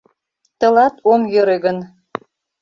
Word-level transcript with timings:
Тылат 0.59 0.95
ом 1.11 1.21
йӧрӧ 1.33 1.57
гын. 1.65 1.77